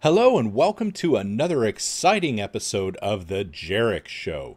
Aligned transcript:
Hello, 0.00 0.38
and 0.38 0.54
welcome 0.54 0.92
to 0.92 1.16
another 1.16 1.64
exciting 1.64 2.40
episode 2.40 2.94
of 2.98 3.26
The 3.26 3.44
Jerich 3.44 4.06
Show. 4.06 4.56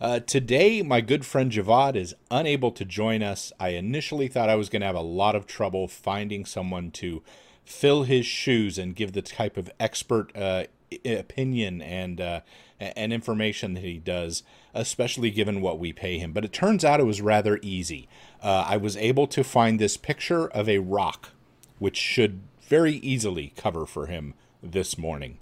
Uh, 0.00 0.18
today, 0.18 0.82
my 0.82 1.00
good 1.00 1.24
friend 1.24 1.52
Javvad 1.52 1.94
is 1.94 2.16
unable 2.28 2.72
to 2.72 2.84
join 2.84 3.22
us. 3.22 3.52
I 3.60 3.68
initially 3.68 4.26
thought 4.26 4.48
I 4.48 4.56
was 4.56 4.68
going 4.68 4.80
to 4.80 4.88
have 4.88 4.96
a 4.96 5.00
lot 5.00 5.36
of 5.36 5.46
trouble 5.46 5.86
finding 5.86 6.44
someone 6.44 6.90
to 6.90 7.22
fill 7.64 8.02
his 8.02 8.26
shoes 8.26 8.78
and 8.78 8.96
give 8.96 9.12
the 9.12 9.22
type 9.22 9.56
of 9.56 9.70
expert 9.78 10.36
uh, 10.36 10.64
opinion 11.04 11.80
and 11.80 12.20
uh, 12.20 12.40
and 12.80 13.12
information 13.12 13.74
that 13.74 13.84
he 13.84 13.98
does, 13.98 14.42
especially 14.74 15.30
given 15.30 15.60
what 15.60 15.78
we 15.78 15.92
pay 15.92 16.18
him. 16.18 16.32
But 16.32 16.44
it 16.44 16.52
turns 16.52 16.84
out 16.84 16.98
it 16.98 17.04
was 17.06 17.20
rather 17.20 17.60
easy. 17.62 18.08
Uh, 18.42 18.64
I 18.66 18.76
was 18.76 18.96
able 18.96 19.28
to 19.28 19.44
find 19.44 19.78
this 19.78 19.96
picture 19.96 20.48
of 20.48 20.68
a 20.68 20.78
rock, 20.78 21.30
which 21.78 21.96
should 21.96 22.40
very 22.60 22.94
easily 22.96 23.52
cover 23.56 23.86
for 23.86 24.06
him 24.06 24.34
this 24.62 24.98
morning. 24.98 25.38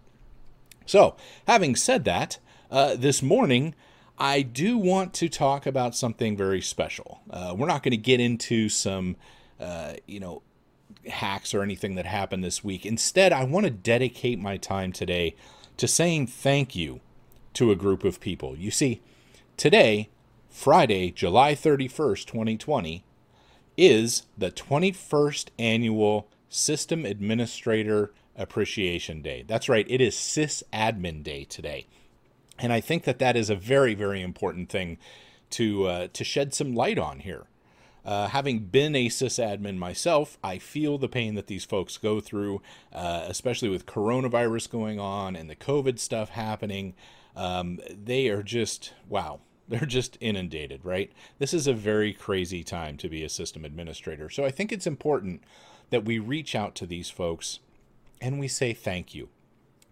So, 0.86 1.16
having 1.46 1.76
said 1.76 2.04
that, 2.04 2.38
uh, 2.70 2.96
this 2.96 3.22
morning 3.22 3.74
I 4.18 4.42
do 4.42 4.76
want 4.76 5.14
to 5.14 5.28
talk 5.28 5.64
about 5.64 5.94
something 5.94 6.36
very 6.36 6.60
special. 6.60 7.20
Uh, 7.30 7.54
we're 7.56 7.68
not 7.68 7.84
going 7.84 7.92
to 7.92 7.96
get 7.96 8.18
into 8.18 8.68
some, 8.68 9.16
uh, 9.60 9.94
you 10.06 10.18
know, 10.18 10.42
hacks 11.08 11.54
or 11.54 11.62
anything 11.62 11.94
that 11.94 12.04
happened 12.06 12.42
this 12.42 12.64
week. 12.64 12.84
Instead, 12.84 13.32
I 13.32 13.44
want 13.44 13.64
to 13.64 13.70
dedicate 13.70 14.40
my 14.40 14.56
time 14.56 14.92
today 14.92 15.36
to 15.76 15.86
saying 15.86 16.26
thank 16.26 16.74
you 16.74 17.00
to 17.54 17.70
a 17.70 17.76
group 17.76 18.02
of 18.02 18.18
people. 18.18 18.56
You 18.56 18.72
see, 18.72 19.00
today, 19.56 20.08
Friday, 20.48 21.12
July 21.12 21.54
31st, 21.54 22.24
2020, 22.26 23.04
is 23.76 24.24
the 24.36 24.50
21st 24.50 25.50
annual 25.60 26.26
System 26.48 27.04
Administrator 27.04 28.12
Appreciation 28.38 29.20
Day. 29.20 29.44
That's 29.46 29.68
right, 29.68 29.86
it 29.88 30.00
is 30.00 30.14
SysAdmin 30.14 31.22
Day 31.22 31.44
today. 31.44 31.86
And 32.58 32.72
I 32.72 32.80
think 32.80 33.04
that 33.04 33.18
that 33.18 33.36
is 33.36 33.50
a 33.50 33.56
very, 33.56 33.94
very 33.94 34.22
important 34.22 34.68
thing 34.68 34.98
to, 35.50 35.86
uh, 35.86 36.08
to 36.12 36.24
shed 36.24 36.54
some 36.54 36.74
light 36.74 36.98
on 36.98 37.20
here. 37.20 37.46
Uh, 38.04 38.28
having 38.28 38.60
been 38.60 38.94
a 38.96 39.08
sysadmin 39.08 39.76
myself, 39.76 40.38
I 40.42 40.58
feel 40.58 40.96
the 40.96 41.08
pain 41.08 41.34
that 41.34 41.46
these 41.46 41.64
folks 41.64 41.98
go 41.98 42.20
through, 42.20 42.62
uh, 42.92 43.24
especially 43.28 43.68
with 43.68 43.86
coronavirus 43.86 44.70
going 44.70 44.98
on 44.98 45.36
and 45.36 45.50
the 45.50 45.56
COVID 45.56 45.98
stuff 45.98 46.30
happening. 46.30 46.94
Um, 47.36 47.80
they 47.90 48.28
are 48.28 48.42
just, 48.42 48.94
wow, 49.08 49.40
they're 49.68 49.80
just 49.80 50.16
inundated, 50.20 50.84
right? 50.84 51.12
This 51.38 51.52
is 51.52 51.66
a 51.66 51.74
very 51.74 52.14
crazy 52.14 52.64
time 52.64 52.96
to 52.96 53.08
be 53.08 53.22
a 53.22 53.28
system 53.28 53.64
administrator. 53.64 54.30
So 54.30 54.44
I 54.44 54.50
think 54.50 54.72
it's 54.72 54.86
important 54.86 55.42
that 55.90 56.04
we 56.04 56.18
reach 56.18 56.54
out 56.54 56.74
to 56.76 56.86
these 56.86 57.10
folks 57.10 57.60
and 58.20 58.38
we 58.38 58.48
say 58.48 58.72
thank 58.72 59.14
you. 59.14 59.28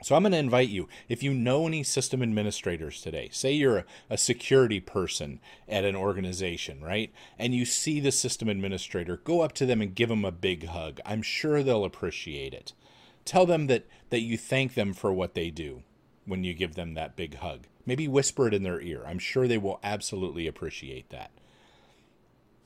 So 0.03 0.15
I'm 0.15 0.23
going 0.23 0.33
to 0.33 0.39
invite 0.39 0.69
you, 0.69 0.89
if 1.09 1.23
you 1.23 1.33
know 1.33 1.67
any 1.67 1.83
system 1.83 2.23
administrators 2.23 3.01
today, 3.01 3.31
say 3.33 3.53
you're 3.53 3.79
a, 3.79 3.85
a, 4.11 4.19
security 4.19 4.79
person 4.79 5.41
at 5.69 5.85
an 5.85 5.97
organization, 5.97 6.83
right? 6.83 7.11
And 7.39 7.55
you 7.55 7.65
see 7.65 7.99
the 7.99 8.13
system 8.13 8.49
administrator, 8.49 9.17
go 9.17 9.41
up 9.41 9.53
to 9.55 9.65
them 9.65 9.81
and 9.81 9.95
give 9.95 10.11
them 10.11 10.25
a 10.25 10.31
big 10.31 10.67
hug. 10.67 11.01
I'm 11.07 11.23
sure 11.23 11.63
they'll 11.63 11.85
appreciate 11.85 12.53
it. 12.53 12.75
Tell 13.25 13.47
them 13.47 13.69
that, 13.69 13.87
that 14.11 14.21
you 14.21 14.37
thank 14.37 14.75
them 14.75 14.93
for 14.93 15.13
what 15.13 15.35
they 15.35 15.51
do 15.51 15.83
when 16.27 16.45
you 16.45 16.53
give 16.53 16.75
them 16.75 16.93
that 16.95 17.17
big 17.17 17.37
hug. 17.37 17.67
Maybe 17.87 18.07
whisper 18.07 18.49
it 18.49 18.55
in 18.55 18.65
their 18.65 18.81
ear. 18.81 19.03
I'm 19.07 19.19
sure 19.19 19.49
they 19.49 19.59
will 19.59 19.81
absolutely 19.83 20.47
appreciate 20.47 21.09
that. 21.09 21.31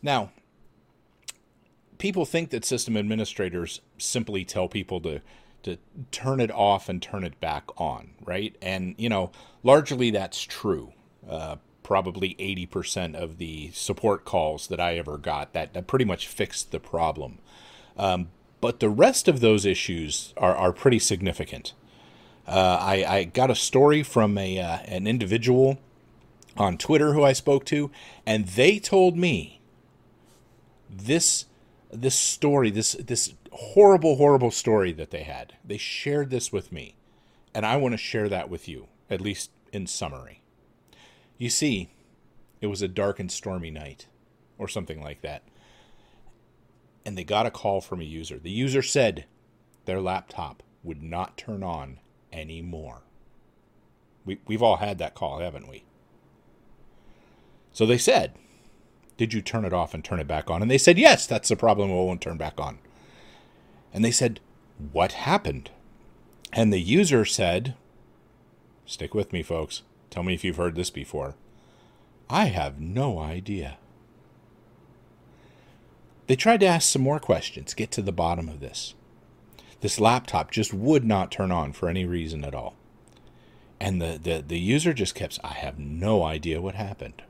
Now, 0.02 0.32
people 1.98 2.24
think 2.24 2.50
that 2.50 2.64
system 2.64 2.96
administrators 2.96 3.80
simply 3.98 4.44
tell 4.44 4.66
people 4.66 5.00
to 5.02 5.20
to 5.62 5.78
turn 6.10 6.40
it 6.40 6.50
off 6.50 6.88
and 6.88 7.02
turn 7.02 7.24
it 7.24 7.40
back 7.40 7.64
on, 7.76 8.10
right? 8.24 8.54
And, 8.60 8.94
you 8.98 9.08
know, 9.08 9.30
largely 9.62 10.10
that's 10.10 10.42
true. 10.42 10.92
Uh, 11.28 11.56
probably 11.82 12.34
80% 12.36 13.14
of 13.14 13.38
the 13.38 13.70
support 13.72 14.24
calls 14.24 14.68
that 14.68 14.80
I 14.80 14.96
ever 14.96 15.18
got, 15.18 15.52
that, 15.54 15.74
that 15.74 15.86
pretty 15.86 16.04
much 16.04 16.28
fixed 16.28 16.70
the 16.70 16.80
problem. 16.80 17.38
Um, 17.96 18.28
but 18.60 18.80
the 18.80 18.88
rest 18.88 19.26
of 19.26 19.40
those 19.40 19.64
issues 19.64 20.32
are, 20.36 20.54
are 20.54 20.72
pretty 20.72 20.98
significant. 20.98 21.72
Uh, 22.46 22.78
I, 22.80 23.04
I, 23.04 23.24
got 23.24 23.50
a 23.50 23.54
story 23.54 24.02
from 24.02 24.36
a, 24.38 24.58
uh, 24.58 24.78
an 24.84 25.06
individual 25.06 25.78
on 26.56 26.78
Twitter 26.78 27.12
who 27.12 27.22
I 27.22 27.32
spoke 27.32 27.64
to, 27.66 27.90
and 28.26 28.46
they 28.46 28.78
told 28.78 29.16
me 29.16 29.60
this 30.88 31.46
this 31.92 32.14
story, 32.14 32.70
this 32.70 32.92
this 32.92 33.34
horrible, 33.52 34.16
horrible 34.16 34.50
story 34.50 34.92
that 34.92 35.10
they 35.10 35.22
had. 35.22 35.54
They 35.64 35.78
shared 35.78 36.30
this 36.30 36.52
with 36.52 36.72
me, 36.72 36.96
and 37.54 37.66
I 37.66 37.76
want 37.76 37.92
to 37.92 37.98
share 37.98 38.28
that 38.28 38.48
with 38.48 38.68
you, 38.68 38.88
at 39.08 39.20
least 39.20 39.50
in 39.72 39.86
summary. 39.86 40.42
You 41.38 41.50
see, 41.50 41.90
it 42.60 42.66
was 42.66 42.82
a 42.82 42.88
dark 42.88 43.18
and 43.18 43.30
stormy 43.30 43.70
night, 43.70 44.06
or 44.58 44.68
something 44.68 45.02
like 45.02 45.22
that. 45.22 45.42
And 47.04 47.16
they 47.16 47.24
got 47.24 47.46
a 47.46 47.50
call 47.50 47.80
from 47.80 48.00
a 48.00 48.04
user. 48.04 48.38
The 48.38 48.50
user 48.50 48.82
said 48.82 49.24
their 49.86 50.00
laptop 50.00 50.62
would 50.82 51.02
not 51.02 51.38
turn 51.38 51.62
on 51.62 51.98
anymore. 52.32 53.02
We, 54.24 54.38
we've 54.46 54.62
all 54.62 54.76
had 54.76 54.98
that 54.98 55.14
call, 55.14 55.38
haven't 55.40 55.68
we? 55.68 55.84
So 57.72 57.86
they 57.86 57.98
said, 57.98 58.34
Did 59.16 59.32
you 59.32 59.40
turn 59.40 59.64
it 59.64 59.72
off 59.72 59.94
and 59.94 60.04
turn 60.04 60.20
it 60.20 60.28
back 60.28 60.50
on? 60.50 60.60
And 60.60 60.70
they 60.70 60.78
said, 60.78 60.98
Yes, 60.98 61.26
that's 61.26 61.48
the 61.48 61.56
problem. 61.56 61.90
It 61.90 61.94
won't 61.94 62.20
turn 62.20 62.36
back 62.36 62.60
on. 62.60 62.78
And 63.92 64.04
they 64.04 64.10
said, 64.10 64.40
What 64.92 65.12
happened? 65.12 65.70
And 66.52 66.72
the 66.72 66.80
user 66.80 67.24
said, 67.24 67.74
Stick 68.86 69.14
with 69.14 69.32
me, 69.32 69.42
folks. 69.42 69.82
Tell 70.10 70.22
me 70.22 70.34
if 70.34 70.42
you've 70.42 70.56
heard 70.56 70.74
this 70.74 70.90
before. 70.90 71.36
I 72.28 72.46
have 72.46 72.80
no 72.80 73.18
idea. 73.18 73.78
They 76.26 76.36
tried 76.36 76.60
to 76.60 76.66
ask 76.66 76.88
some 76.88 77.02
more 77.02 77.18
questions, 77.18 77.74
get 77.74 77.90
to 77.92 78.02
the 78.02 78.12
bottom 78.12 78.48
of 78.48 78.60
this. 78.60 78.94
This 79.80 79.98
laptop 79.98 80.50
just 80.50 80.72
would 80.72 81.04
not 81.04 81.32
turn 81.32 81.50
on 81.50 81.72
for 81.72 81.88
any 81.88 82.04
reason 82.04 82.44
at 82.44 82.54
all. 82.54 82.76
And 83.80 84.00
the, 84.00 84.20
the, 84.22 84.44
the 84.46 84.58
user 84.58 84.92
just 84.92 85.14
kept, 85.14 85.38
I 85.42 85.54
have 85.54 85.78
no 85.78 86.22
idea 86.22 86.60
what 86.60 86.74
happened. 86.74 87.22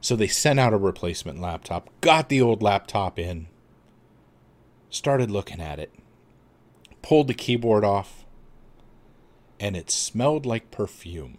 So 0.00 0.14
they 0.14 0.28
sent 0.28 0.60
out 0.60 0.72
a 0.72 0.78
replacement 0.78 1.40
laptop, 1.40 1.88
got 2.00 2.28
the 2.28 2.40
old 2.40 2.62
laptop 2.62 3.18
in, 3.18 3.48
started 4.90 5.30
looking 5.30 5.60
at 5.60 5.78
it, 5.78 5.92
pulled 7.02 7.28
the 7.28 7.34
keyboard 7.34 7.84
off, 7.84 8.24
and 9.58 9.76
it 9.76 9.90
smelled 9.90 10.44
like 10.44 10.70
perfume. 10.70 11.38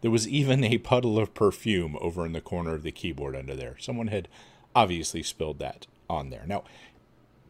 There 0.00 0.10
was 0.10 0.28
even 0.28 0.64
a 0.64 0.78
puddle 0.78 1.18
of 1.18 1.34
perfume 1.34 1.96
over 2.00 2.24
in 2.24 2.32
the 2.32 2.40
corner 2.40 2.74
of 2.74 2.82
the 2.82 2.92
keyboard 2.92 3.34
under 3.34 3.54
there. 3.54 3.76
Someone 3.78 4.08
had 4.08 4.28
obviously 4.74 5.22
spilled 5.22 5.58
that 5.58 5.86
on 6.08 6.30
there. 6.30 6.44
Now, 6.46 6.64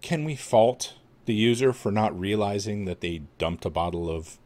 can 0.01 0.25
we 0.25 0.37
fault 0.37 0.95
the 1.27 1.35
user 1.35 1.73
for 1.73 1.91
not 1.91 2.19
realizing 2.19 2.85
that 2.85 3.01
they 3.01 3.23
dumped 3.39 3.65
a 3.65 3.71
bottle 3.71 4.09
of 4.09 4.39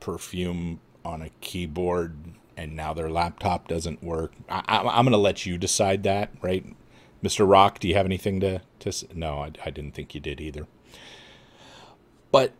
perfume 0.00 0.80
on 1.04 1.22
a 1.22 1.30
keyboard 1.40 2.16
and 2.56 2.74
now 2.74 2.92
their 2.92 3.08
laptop 3.08 3.68
doesn't 3.68 4.02
work? 4.02 4.32
I, 4.48 4.80
am 4.98 5.04
going 5.04 5.12
to 5.12 5.16
let 5.16 5.46
you 5.46 5.56
decide 5.56 6.02
that, 6.02 6.30
right? 6.42 6.66
Mr. 7.22 7.48
Rock, 7.48 7.78
do 7.78 7.88
you 7.88 7.94
have 7.94 8.06
anything 8.06 8.40
to, 8.40 8.60
to 8.80 8.92
no, 9.14 9.40
I, 9.40 9.52
I 9.64 9.70
didn't 9.70 9.92
think 9.92 10.14
you 10.14 10.20
did 10.20 10.40
either. 10.40 10.66
But 12.30 12.52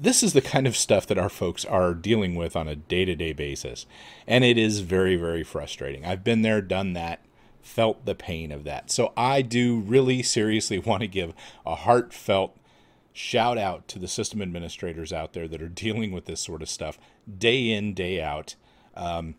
this 0.00 0.22
is 0.22 0.32
the 0.32 0.40
kind 0.40 0.66
of 0.66 0.76
stuff 0.76 1.06
that 1.06 1.18
our 1.18 1.28
folks 1.28 1.64
are 1.64 1.94
dealing 1.94 2.34
with 2.34 2.56
on 2.56 2.68
a 2.68 2.76
day 2.76 3.04
to 3.04 3.14
day 3.14 3.32
basis. 3.32 3.86
And 4.26 4.44
it 4.44 4.58
is 4.58 4.80
very, 4.80 5.16
very 5.16 5.44
frustrating. 5.44 6.04
I've 6.04 6.24
been 6.24 6.42
there, 6.42 6.60
done 6.60 6.92
that, 6.94 7.24
felt 7.62 8.04
the 8.04 8.14
pain 8.14 8.52
of 8.52 8.64
that. 8.64 8.90
So 8.90 9.12
I 9.16 9.42
do 9.42 9.78
really 9.78 10.22
seriously 10.22 10.78
want 10.84 11.02
to 11.02 11.08
give 11.08 11.34
a 11.66 11.74
heartfelt 11.74 12.56
shout 13.12 13.56
out 13.56 13.86
to 13.86 13.98
the 13.98 14.08
system 14.08 14.42
administrators 14.42 15.12
out 15.12 15.34
there 15.34 15.46
that 15.46 15.62
are 15.62 15.68
dealing 15.68 16.10
with 16.10 16.24
this 16.24 16.40
sort 16.40 16.62
of 16.62 16.68
stuff 16.68 16.98
day 17.38 17.70
in, 17.70 17.94
day 17.94 18.20
out. 18.20 18.56
Um, 18.96 19.36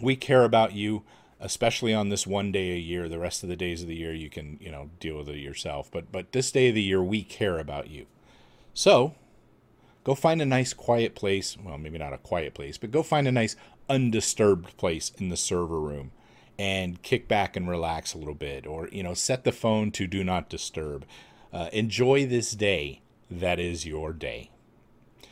we 0.00 0.16
care 0.16 0.44
about 0.44 0.72
you 0.72 1.02
especially 1.42 1.92
on 1.92 2.08
this 2.08 2.26
one 2.26 2.52
day 2.52 2.70
a 2.70 2.78
year. 2.78 3.08
The 3.08 3.18
rest 3.18 3.42
of 3.42 3.48
the 3.48 3.56
days 3.56 3.82
of 3.82 3.88
the 3.88 3.96
year, 3.96 4.14
you 4.14 4.30
can 4.30 4.56
you 4.60 4.70
know 4.70 4.90
deal 5.00 5.18
with 5.18 5.28
it 5.28 5.38
yourself. 5.38 5.90
But 5.90 6.10
but 6.10 6.32
this 6.32 6.50
day 6.50 6.68
of 6.68 6.74
the 6.74 6.82
year, 6.82 7.02
we 7.02 7.22
care 7.22 7.58
about 7.58 7.90
you. 7.90 8.06
So 8.72 9.14
go 10.04 10.14
find 10.14 10.40
a 10.40 10.46
nice 10.46 10.72
quiet 10.72 11.14
place. 11.14 11.58
Well, 11.62 11.76
maybe 11.76 11.98
not 11.98 12.14
a 12.14 12.18
quiet 12.18 12.54
place, 12.54 12.78
but 12.78 12.90
go 12.90 13.02
find 13.02 13.28
a 13.28 13.32
nice 13.32 13.56
undisturbed 13.90 14.76
place 14.76 15.12
in 15.18 15.28
the 15.28 15.36
server 15.36 15.80
room 15.80 16.12
and 16.58 17.02
kick 17.02 17.28
back 17.28 17.56
and 17.56 17.68
relax 17.68 18.14
a 18.14 18.18
little 18.18 18.34
bit, 18.34 18.66
or 18.66 18.88
you 18.88 19.02
know 19.02 19.14
set 19.14 19.44
the 19.44 19.52
phone 19.52 19.90
to 19.92 20.06
do 20.06 20.24
not 20.24 20.48
disturb. 20.48 21.04
Uh, 21.52 21.68
enjoy 21.72 22.24
this 22.24 22.52
day 22.52 23.02
that 23.30 23.58
is 23.58 23.84
your 23.84 24.12
day. 24.12 24.50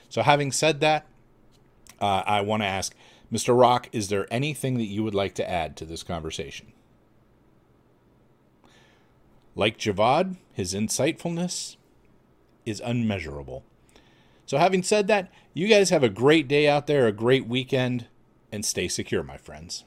So 0.09 0.23
having 0.23 0.51
said 0.51 0.81
that, 0.81 1.07
uh, 2.01 2.23
I 2.27 2.41
want 2.41 2.63
to 2.63 2.67
ask 2.67 2.95
Mr. 3.33 3.59
Rock, 3.59 3.89
is 3.93 4.09
there 4.09 4.27
anything 4.31 4.77
that 4.79 4.85
you 4.85 5.05
would 5.05 5.15
like 5.15 5.35
to 5.35 5.49
add 5.49 5.77
to 5.77 5.85
this 5.85 6.03
conversation? 6.03 6.73
Like 9.55 9.79
Javvad, 9.79 10.37
his 10.53 10.75
insightfulness, 10.75 11.77
is 12.67 12.81
unmeasurable. 12.85 13.65
So, 14.47 14.59
having 14.59 14.83
said 14.83 15.07
that, 15.07 15.31
you 15.55 15.69
guys 15.69 15.91
have 15.91 16.03
a 16.03 16.09
great 16.09 16.49
day 16.49 16.69
out 16.69 16.87
there, 16.87 17.07
a 17.07 17.13
great 17.13 17.47
weekend, 17.47 18.07
and 18.51 18.65
stay 18.65 18.89
secure, 18.89 19.23
my 19.23 19.37
friends. 19.37 19.85